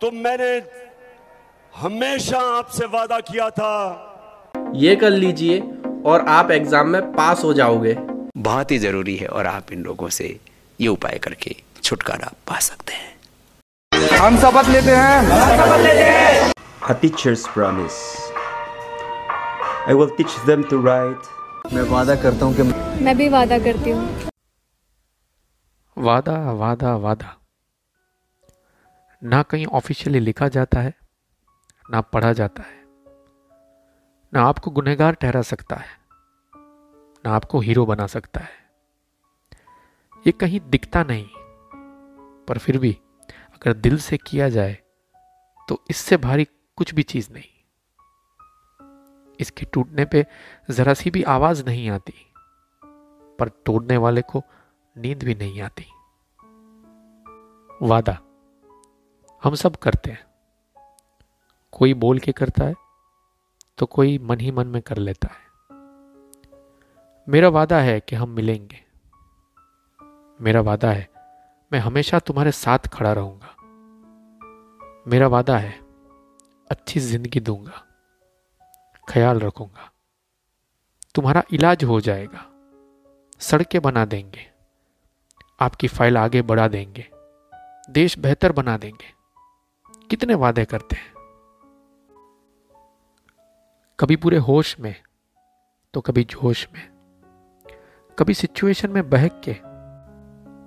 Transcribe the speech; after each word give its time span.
तो 0.00 0.10
मैंने 0.10 0.50
हमेशा 1.72 2.38
आपसे 2.58 2.86
वादा 2.92 3.18
किया 3.20 3.48
था। 3.50 3.72
ये 4.74 4.94
कर 4.96 5.10
लीजिए 5.10 5.58
और 6.10 6.24
आप 6.28 6.50
एग्ज़ाम 6.50 6.88
में 6.88 7.12
पास 7.12 7.42
हो 7.44 7.52
जाओगे। 7.54 7.94
बहुत 8.36 8.70
ही 8.70 8.78
ज़रूरी 8.78 9.16
है 9.16 9.26
और 9.28 9.46
आप 9.46 9.72
इन 9.72 9.82
लोगों 9.84 10.08
से 10.08 10.28
ये 10.78 10.88
उपाय 10.88 11.18
करके 11.24 11.54
छुटकारा 11.82 12.30
पा 12.48 12.58
सकते 12.58 12.92
हैं। 12.92 14.18
हम 14.18 14.36
शपथ 14.36 14.68
लेते 14.68 14.94
हैं। 14.96 16.52
A 16.90 16.94
teacher's 17.02 17.42
promise. 17.56 17.98
I 19.86 19.94
will 19.98 20.14
teach 20.20 20.38
them 20.46 20.64
to 20.70 20.78
write. 20.86 21.28
मैं 21.72 21.82
वादा 21.90 22.14
करता 22.22 22.46
हूँ 22.46 22.54
कि 22.56 22.62
मैं 23.04 23.16
भी 23.16 23.28
वादा 23.28 23.58
करती 23.66 23.90
हूँ। 23.90 24.08
वादा 25.96 26.38
वादा 26.62 26.96
वादा। 26.96 27.36
ना 29.22 29.42
कहीं 29.42 29.66
ऑफिशियली 29.66 30.20
लिखा 30.20 30.48
जाता 30.48 30.80
है, 30.80 30.94
ना 31.90 32.00
पढ़ा 32.00 32.32
जाता 32.32 32.62
है, 32.62 32.78
ना 34.32 34.42
आपको 34.42 34.70
गुनहगार 34.70 35.14
ठहरा 35.14 35.42
सकता 35.42 35.76
है, 35.76 35.98
ना 37.24 37.32
आपको 37.32 37.60
हीरो 37.60 37.86
बना 37.86 38.06
सकता 38.06 38.40
है। 38.40 38.58
ये 40.26 40.32
कहीं 40.32 40.60
दिखता 40.60 41.02
नहीं, 41.04 41.26
पर 42.48 42.58
फिर 42.58 42.78
भी 42.78 42.92
अगर 43.30 43.72
दिल 43.72 43.98
से 43.98 44.16
किया 44.16 44.48
जाए 44.48 44.78
तो 45.68 45.82
इससे 45.90 46.16
भारी 46.16 46.46
कुछ 46.78 46.94
भी 46.94 47.02
चीज़ 47.02 47.32
नहीं। 47.32 47.50
इसके 49.40 49.66
टूटने 49.66 50.04
पे 50.04 50.26
जरा 50.70 50.94
सी 50.94 51.10
भी 51.10 51.22
आवाज़ 51.22 51.64
नहीं 51.64 51.90
आती, 51.90 52.14
पर 53.38 53.48
तोड़ने 53.66 53.96
वाले 53.96 54.22
को 54.22 54.42
नींद 54.96 55.22
भी 55.22 55.34
नहीं 55.34 55.60
आती। 55.62 55.86
वादा। 57.82 58.18
हम 59.42 59.54
सब 59.54 59.76
करते 59.76 60.10
हैं। 60.10 60.24
कोई 61.72 61.94
बोल 61.94 62.18
के 62.18 62.32
करता 62.32 62.64
है 62.64 62.74
तो 63.78 63.86
कोई 63.86 64.18
मन 64.18 64.40
ही 64.40 64.50
मन 64.50 64.66
में 64.66 64.80
कर 64.82 64.96
लेता 64.96 65.28
है। 65.28 65.48
मेरा 67.28 67.48
वादा 67.48 67.78
है 67.80 68.00
कि 68.00 68.16
हम 68.16 68.30
मिलेंगे। 68.30 68.80
मेरा 70.40 70.60
वादा 70.60 70.90
है, 70.90 71.08
मैं 71.72 71.78
हमेशा 71.78 72.18
तुम्हारे 72.18 72.52
साथ 72.52 72.78
खड़ा 72.78 73.12
रहूँगा। 73.12 73.54
मेरा 75.08 75.26
वादा 75.26 75.56
है, 75.58 75.72
अच्छी 76.70 77.00
ज़िंदगी 77.00 77.40
दूँगा। 77.40 77.82
ख्याल 79.08 79.40
रखूँगा। 79.40 79.90
तुम्हारा 81.14 81.42
इलाज 81.52 81.84
हो 81.84 82.00
जाएगा। 82.00 82.46
सड़कें 83.40 83.80
बना 83.82 84.04
देंगे। 84.04 84.46
आपकी 85.60 85.88
फ़ाइल 85.88 86.18
आगे 86.18 86.42
बढ़ा 86.42 86.68
देंगे। 86.68 87.06
देश 87.90 88.18
बेहतर 88.18 88.52
बना 88.52 88.76
देंगे। 88.76 89.19
कितने 90.10 90.34
वादे 90.34 90.64
करते 90.64 90.96
हैं? 90.96 91.12
कभी 94.00 94.16
पूरे 94.16 94.36
होश 94.36 94.80
में 94.80 94.94
तो 95.94 96.00
कभी 96.00 96.24
जोश 96.24 96.68
में। 96.72 96.88
कभी 98.18 98.34
सिचुएशन 98.34 98.90
में 98.90 99.10
बहक 99.10 99.42
के 99.44 99.52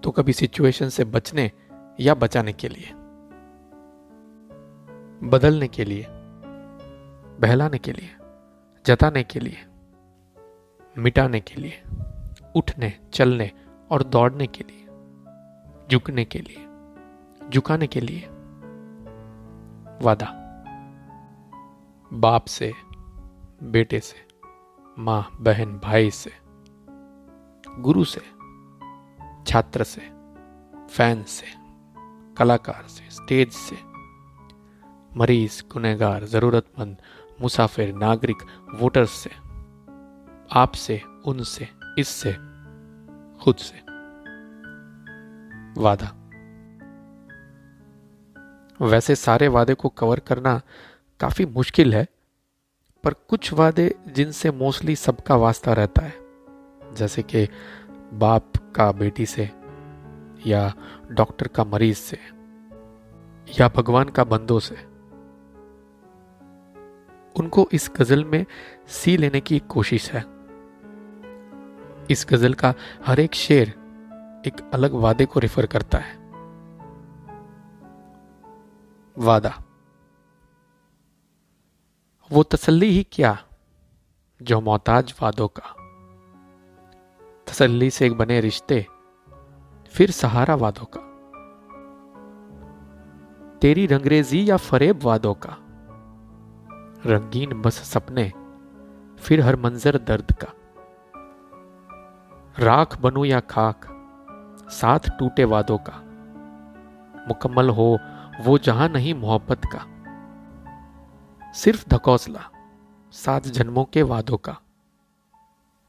तो 0.00 0.10
कभी 0.10 0.32
सिचुएशन 0.32 0.88
से 0.88 1.04
बचने 1.04 1.52
या 2.00 2.14
बचाने 2.14 2.52
के 2.52 2.68
लिए। 2.68 2.90
बदलने 5.28 5.68
के 5.68 5.84
लिए, 5.84 6.06
बहलाने 7.40 7.78
के 7.78 7.92
लिए, 7.92 8.10
जताने 8.86 9.22
के 9.22 9.40
लिए, 9.40 9.66
मिटाने 10.98 11.40
के 11.40 11.60
लिए, 11.60 11.82
उठने, 12.56 12.98
चलने 13.12 13.50
और 13.90 14.02
दौड़ने 14.02 14.46
के 14.46 14.64
लिए, 14.64 14.84
झुकने 15.88 16.24
के 16.24 16.38
लिए, 16.38 16.66
झुकाने 17.50 17.86
के 17.86 18.00
लिए। 18.00 18.28
वादा। 20.02 20.26
बाप 22.12 22.44
से, 22.44 22.72
बेटे 23.62 24.00
से, 24.00 24.26
माँ, 24.98 25.36
बहन, 25.40 25.78
भाई 25.78 26.10
से, 26.10 26.32
गुरु 27.78 28.04
से, 28.04 28.20
छात्र 29.46 29.84
से, 29.84 30.00
फ़ैन 30.86 31.22
से, 31.22 31.46
कलाकार 32.34 32.84
से, 32.88 33.10
स्टेज 33.10 33.52
से, 33.52 33.76
मरीज़, 35.16 35.62
गुनहगार, 35.72 36.24
जरूरतमंद, 36.24 36.96
मुसाफिर, 37.40 37.94
नागरिक, 37.94 38.38
वोटर्स 38.74 39.10
से 39.10 39.30
आपसे 40.52 41.02
उनसे, 41.24 41.68
इससे, 41.98 42.32
खुद 43.44 43.56
से। 43.56 43.80
वादा। 45.80 46.19
वैसे 48.80 49.14
सारे 49.14 49.48
वादे 49.48 49.74
को 49.74 49.88
कवर 49.88 50.18
करना 50.18 50.60
काफ़ी 51.20 51.46
मुश्किल 51.46 51.94
है, 51.94 52.06
पर 53.04 53.12
कुछ 53.12 53.52
वादे 53.52 53.94
जिनसे 54.08 54.50
मोस्टली 54.50 54.96
सबका 54.96 55.36
वास्ता 55.36 55.72
रहता 55.72 56.02
है, 56.02 56.14
जैसे 56.94 57.22
कि 57.22 57.48
बाप 58.12 58.52
का 58.76 58.92
बेटी 58.92 59.26
से 59.26 59.50
या 60.46 60.74
डॉक्टर 61.10 61.48
का 61.48 61.64
मरीज़ 61.64 61.98
से 61.98 62.18
या 63.60 63.68
भगवान 63.68 64.08
का 64.08 64.24
बंदों 64.24 64.58
से। 64.58 64.74
उनको 67.36 67.68
इस 67.72 67.90
गज़ल 67.96 68.24
में 68.24 68.44
सी 68.88 69.16
लेने 69.16 69.40
की 69.40 69.58
कोशिश 69.58 70.10
है। 70.12 70.24
इस 72.10 72.26
गज़ल 72.30 72.54
का 72.54 72.74
हर 73.06 73.20
एक 73.20 73.34
शेर 73.34 73.68
एक 74.46 74.70
अलग 74.74 74.92
वादे 74.92 75.26
को 75.26 75.40
रिफर 75.40 75.66
करता 75.66 75.98
है। 75.98 76.19
वादा। 79.18 79.62
वो 82.32 82.42
तसल्ली 82.42 82.90
ही 82.90 83.06
क्या, 83.12 83.38
जो 84.42 84.60
मोहताज 84.60 85.14
वादों 85.22 85.48
का? 85.48 85.74
तसल्ली 87.46 87.90
से 87.90 88.06
एक 88.06 88.12
बने 88.12 88.40
रिश्ते, 88.40 88.86
फिर 89.90 90.10
सहारा 90.10 90.54
वादों 90.54 90.84
का। 90.96 91.10
तेरी 93.58 93.86
रंगरेजी 93.86 94.50
या 94.50 94.56
फरेब 94.56 95.00
वादों 95.02 95.34
का? 95.34 95.56
रंगीन 97.06 97.62
बस 97.62 97.74
सपने, 97.74 98.32
फिर 99.18 99.40
हर 99.40 99.56
मंजर 99.56 99.98
दर्द 99.98 100.32
का। 100.32 100.48
राख 102.58 103.00
बनू 103.00 103.24
या 103.24 103.40
खाक, 103.40 103.80
साथ 104.70 104.98
टूटे 105.18 105.44
वादों 105.44 105.78
का। 105.78 106.10
मुकम्मल 107.28 107.68
हो 107.68 107.98
वो 108.40 108.58
जहाँ 108.58 108.88
नहीं 108.88 109.14
मोहब्बत 109.14 109.64
का, 109.64 109.84
सिर्फ़ 111.52 111.88
धकौसला, 111.88 112.40
सात 113.14 113.46
जन्मों 113.48 113.84
के 113.84 114.02
वादों 114.02 114.36
का, 114.36 114.56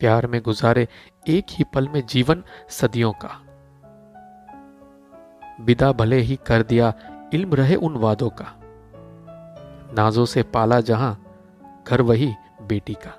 प्यार 0.00 0.26
में 0.26 0.40
गुजारे 0.42 0.86
एक 1.28 1.44
ही 1.50 1.64
पल 1.64 1.88
में 1.88 2.06
जीवन 2.06 2.42
सदियों 2.68 3.12
का। 3.24 3.30
विदा 5.60 5.92
भले 5.92 6.20
ही 6.20 6.36
कर 6.46 6.62
दिया 6.62 6.92
इल्म 7.34 7.54
रहे 7.54 7.74
उन 7.74 7.96
वादों 7.96 8.30
का, 8.30 8.54
नाजों 9.96 10.24
से 10.24 10.42
पाला 10.42 10.80
जहाँ 10.80 11.14
घर 11.88 12.02
वही 12.02 12.34
बेटी 12.62 12.94
का। 12.94 13.12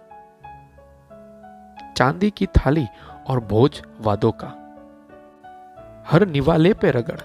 चांदी 1.98 2.30
की 2.30 2.46
थाली 2.46 2.88
और 3.28 3.40
भोज 3.40 3.82
वादों 4.02 4.32
का, 4.32 4.48
हर 6.08 6.28
निवाले 6.28 6.74
पे 6.74 6.92
रगड़, 6.92 7.20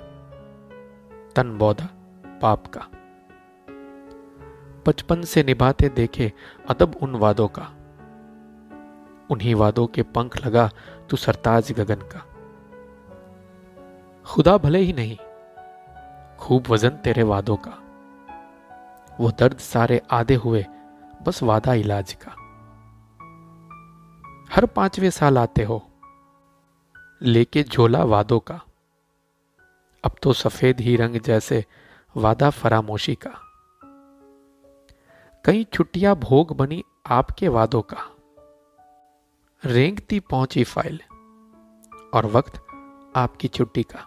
तन 1.36 1.56
बौधा 1.59 1.88
पाप 2.44 2.66
का। 2.66 2.88
बचपन 4.87 5.22
से 5.22 5.43
निभाते 5.43 5.88
देखे 5.88 6.32
अदब 6.69 6.97
उन 7.03 7.15
वादों 7.15 7.49
का। 7.49 7.62
उन्हीं 9.31 9.55
वादों 9.55 9.87
के 9.87 10.03
पंख 10.03 10.37
लगा 10.47 10.71
तू 11.10 11.16
सरताज 11.16 11.72
गगन 11.72 12.03
का। 12.12 12.25
खुदा 14.27 14.57
भले 14.59 14.78
ही 14.78 14.92
नहीं, 14.92 15.16
खूब 16.39 16.69
वज़न 16.69 16.91
तेरे 16.91 17.22
वादों 17.22 17.57
का। 17.57 17.78
वो 19.21 19.30
दर्द 19.30 19.59
सारे 19.59 20.01
आधे 20.10 20.34
हुए, 20.34 20.65
बस 21.22 21.42
वादा 21.42 21.74
इलाज 21.74 22.13
का। 22.13 22.30
हर 24.54 24.66
पाँचवें 24.66 25.10
साल 25.10 25.39
आते 25.39 25.63
हो, 25.63 25.83
लेके 27.22 27.63
झोला 27.63 28.04
वादों 28.04 28.41
का। 28.41 28.60
अब 30.04 30.16
तो 30.22 30.33
सफ़ेद 30.33 30.80
ही 30.80 30.97
रंग 30.97 31.21
जैसे 31.21 31.65
वादा 32.16 32.51
फरामोशी 32.51 33.15
का। 33.15 33.31
कई 35.45 35.65
छुट्टियाँ 35.65 36.16
भोग 36.16 36.57
बनी 36.57 36.84
आपके 37.07 37.49
वादों 37.49 37.83
का। 37.83 38.11
रेंगती 39.65 40.21
पहुँची 40.21 40.65
फ़ाइल 40.65 41.01
और 42.15 42.27
वक्त 42.27 42.61
आपकी 43.16 43.49
छुट्टी 43.49 43.83
का। 43.83 44.07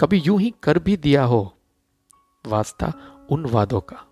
कभी 0.00 0.18
यूँ 0.18 0.40
ही 0.40 0.54
कर 0.62 0.78
भी 0.78 0.96
दिया 0.96 1.24
हो 1.24 1.56
वास्ता 2.46 2.92
उन 3.30 3.46
वादों 3.46 3.80
का। 3.80 4.04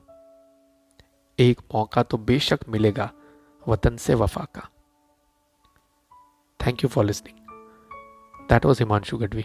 एक 1.38 1.61
मौका 1.75 2.02
तो 2.02 2.19
बेशक 2.19 2.58
मिलेगा 2.69 3.11
वतन 3.69 3.96
से 3.96 4.14
वफा 4.14 4.44
का। 4.44 4.69
Thank 6.61 6.84
you 6.84 6.88
for 6.88 7.04
listening 7.04 7.38
that 8.49 8.66
was 8.66 8.82
Himanshu 8.82 9.19
Gadhvi 9.19 9.44